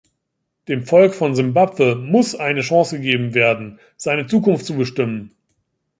[0.67, 5.35] Dem Volk von Simbabwe muss eine Chance gegeben werden, seine Zukunft zu bestimmen.